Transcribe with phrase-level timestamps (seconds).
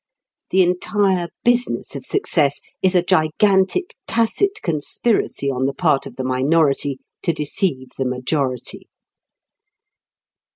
[0.49, 6.23] The entire business of success is a gigantic tacit conspiracy on the part of the
[6.23, 8.89] minority to deceive the majority.